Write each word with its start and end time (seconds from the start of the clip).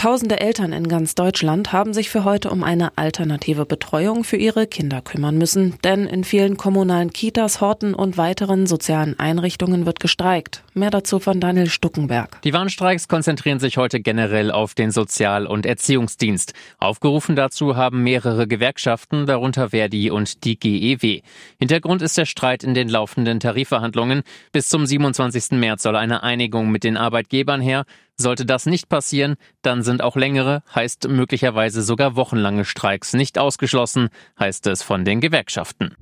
Tausende 0.00 0.40
Eltern 0.40 0.72
in 0.72 0.88
ganz 0.88 1.14
Deutschland 1.14 1.74
haben 1.74 1.92
sich 1.92 2.08
für 2.08 2.24
heute 2.24 2.48
um 2.48 2.64
eine 2.64 2.96
alternative 2.96 3.66
Betreuung 3.66 4.24
für 4.24 4.38
ihre 4.38 4.66
Kinder 4.66 5.02
kümmern 5.02 5.36
müssen, 5.36 5.74
denn 5.84 6.06
in 6.06 6.24
vielen 6.24 6.56
kommunalen 6.56 7.12
Kitas, 7.12 7.60
Horten 7.60 7.92
und 7.92 8.16
weiteren 8.16 8.66
sozialen 8.66 9.18
Einrichtungen 9.18 9.84
wird 9.84 10.00
gestreikt. 10.00 10.64
Mehr 10.72 10.88
dazu 10.88 11.18
von 11.18 11.38
Daniel 11.38 11.68
Stuckenberg. 11.68 12.40
Die 12.40 12.54
Warnstreiks 12.54 13.08
konzentrieren 13.08 13.58
sich 13.58 13.76
heute 13.76 14.00
generell 14.00 14.50
auf 14.50 14.74
den 14.74 14.90
Sozial- 14.90 15.46
und 15.46 15.66
Erziehungsdienst. 15.66 16.54
Aufgerufen 16.78 17.36
dazu 17.36 17.76
haben 17.76 18.02
mehrere 18.02 18.46
Gewerkschaften, 18.46 19.26
darunter 19.26 19.68
Verdi 19.68 20.10
und 20.10 20.44
die 20.44 20.58
GEW. 20.58 21.20
Hintergrund 21.58 22.00
ist 22.00 22.16
der 22.16 22.24
Streit 22.24 22.64
in 22.64 22.72
den 22.72 22.88
laufenden 22.88 23.38
Tarifverhandlungen. 23.38 24.22
Bis 24.50 24.70
zum 24.70 24.86
27. 24.86 25.58
März 25.58 25.82
soll 25.82 25.96
eine 25.96 26.22
Einigung 26.22 26.70
mit 26.70 26.84
den 26.84 26.96
Arbeitgebern 26.96 27.60
her. 27.60 27.84
Sollte 28.20 28.44
das 28.44 28.66
nicht 28.66 28.90
passieren, 28.90 29.36
dann 29.62 29.82
sind 29.82 30.02
auch 30.02 30.14
längere, 30.14 30.62
heißt 30.74 31.08
möglicherweise 31.08 31.80
sogar 31.80 32.16
wochenlange 32.16 32.66
Streiks 32.66 33.14
nicht 33.14 33.38
ausgeschlossen, 33.38 34.10
heißt 34.38 34.66
es 34.66 34.82
von 34.82 35.06
den 35.06 35.22
Gewerkschaften. 35.22 35.96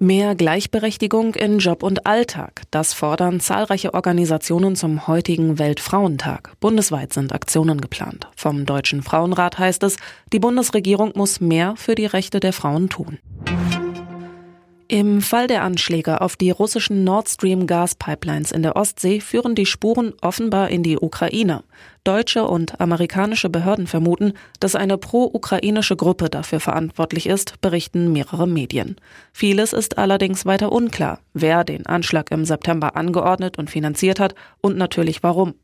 Mehr 0.00 0.34
Gleichberechtigung 0.34 1.36
in 1.36 1.60
Job 1.60 1.84
und 1.84 2.08
Alltag. 2.08 2.62
Das 2.72 2.92
fordern 2.92 3.38
zahlreiche 3.38 3.94
Organisationen 3.94 4.74
zum 4.74 5.06
heutigen 5.06 5.60
Weltfrauentag. 5.60 6.54
Bundesweit 6.58 7.12
sind 7.12 7.32
Aktionen 7.32 7.80
geplant. 7.80 8.26
Vom 8.34 8.66
Deutschen 8.66 9.04
Frauenrat 9.04 9.60
heißt 9.60 9.84
es, 9.84 9.96
die 10.32 10.40
Bundesregierung 10.40 11.12
muss 11.14 11.40
mehr 11.40 11.74
für 11.76 11.94
die 11.94 12.06
Rechte 12.06 12.40
der 12.40 12.52
Frauen 12.52 12.88
tun. 12.88 13.18
Im 14.88 15.22
Fall 15.22 15.46
der 15.46 15.62
Anschläge 15.62 16.20
auf 16.20 16.36
die 16.36 16.50
russischen 16.50 17.04
Nord 17.04 17.30
Stream 17.30 17.66
Gaspipelines 17.66 18.52
in 18.52 18.62
der 18.62 18.76
Ostsee 18.76 19.20
führen 19.20 19.54
die 19.54 19.64
Spuren 19.64 20.12
offenbar 20.20 20.68
in 20.68 20.82
die 20.82 20.98
Ukraine. 20.98 21.64
Deutsche 22.04 22.44
und 22.44 22.82
amerikanische 22.82 23.48
Behörden 23.48 23.86
vermuten, 23.86 24.34
dass 24.60 24.74
eine 24.74 24.98
pro-ukrainische 24.98 25.96
Gruppe 25.96 26.28
dafür 26.28 26.60
verantwortlich 26.60 27.26
ist, 27.26 27.62
berichten 27.62 28.12
mehrere 28.12 28.46
Medien. 28.46 28.96
Vieles 29.32 29.72
ist 29.72 29.96
allerdings 29.96 30.44
weiter 30.44 30.70
unklar, 30.70 31.20
wer 31.32 31.64
den 31.64 31.86
Anschlag 31.86 32.30
im 32.30 32.44
September 32.44 32.94
angeordnet 32.94 33.56
und 33.56 33.70
finanziert 33.70 34.20
hat 34.20 34.34
und 34.60 34.76
natürlich 34.76 35.22
warum. 35.22 35.54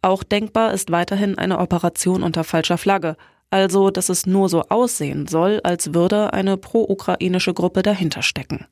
Auch 0.00 0.22
denkbar 0.22 0.72
ist 0.72 0.90
weiterhin 0.90 1.36
eine 1.36 1.58
Operation 1.58 2.22
unter 2.22 2.44
falscher 2.44 2.78
Flagge, 2.78 3.16
also 3.50 3.90
dass 3.90 4.08
es 4.08 4.26
nur 4.26 4.48
so 4.48 4.62
aussehen 4.68 5.26
soll, 5.26 5.60
als 5.62 5.94
würde 5.94 6.32
eine 6.32 6.56
pro-ukrainische 6.56 7.54
Gruppe 7.54 7.82
dahinter 7.82 8.22
stecken. 8.22 8.66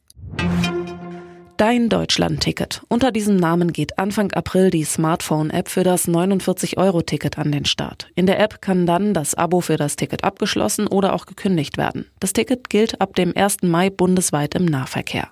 Dein 1.59 1.89
Deutschland-Ticket. 1.89 2.83
Unter 2.87 3.11
diesem 3.11 3.35
Namen 3.35 3.73
geht 3.73 3.99
Anfang 3.99 4.33
April 4.33 4.71
die 4.71 4.85
Smartphone-App 4.85 5.69
für 5.69 5.83
das 5.83 6.07
49-Euro-Ticket 6.07 7.37
an 7.37 7.51
den 7.51 7.65
Start. 7.65 8.07
In 8.15 8.27
der 8.27 8.39
App 8.39 8.63
kann 8.63 8.87
dann 8.87 9.13
das 9.13 9.35
Abo 9.35 9.61
für 9.61 9.77
das 9.77 9.97
Ticket 9.97 10.23
abgeschlossen 10.23 10.87
oder 10.87 11.15
auch 11.15 11.27
gekündigt 11.27 11.77
werden. 11.77 12.07
Das 12.21 12.33
Ticket 12.33 12.71
gilt 12.71 13.01
ab 13.01 13.17
dem 13.17 13.37
1. 13.37 13.63
Mai 13.63 13.91
bundesweit 13.91 14.55
im 14.55 14.67
Nahverkehr. 14.67 15.31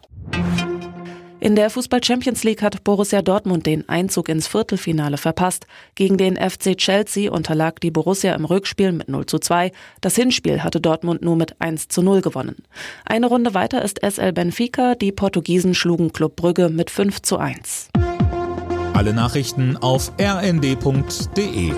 In 1.38 1.54
der 1.54 1.68
Fußball 1.68 2.02
Champions 2.02 2.44
League 2.44 2.62
hat 2.62 2.82
Borussia 2.82 3.20
Dortmund 3.20 3.66
den 3.66 3.88
Einzug 3.88 4.28
ins 4.30 4.46
Viertelfinale 4.46 5.18
verpasst. 5.18 5.66
Gegen 5.94 6.16
den 6.16 6.36
FC 6.36 6.76
Chelsea 6.76 7.30
unterlag 7.30 7.78
die 7.80 7.90
Borussia 7.90 8.34
im 8.34 8.46
Rückspiel 8.46 8.92
mit 8.92 9.08
0 9.08 9.26
zu 9.26 9.38
2. 9.38 9.70
Das 10.00 10.16
Hinspiel 10.16 10.62
hatte 10.62 10.80
Dortmund 10.80 11.22
nur 11.22 11.36
mit 11.36 11.60
1 11.60 11.88
zu 11.88 12.02
0 12.02 12.22
gewonnen. 12.22 12.56
Eine 13.04 13.26
Runde 13.26 13.52
weiter 13.52 13.82
ist 13.82 14.00
SL 14.02 14.32
Benfica. 14.32 14.94
Die 14.94 15.12
Portugiesen 15.12 15.74
schlugen 15.74 16.12
Club 16.12 16.36
Brügge 16.36 16.70
mit 16.70 16.90
5 16.90 17.20
zu 17.20 17.36
1. 17.36 17.90
Alle 18.94 19.12
Nachrichten 19.12 19.76
auf 19.76 20.12
rnd.de 20.18 21.72